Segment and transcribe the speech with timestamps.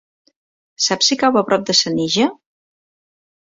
[0.85, 2.29] Saps si cau a prop de Senija?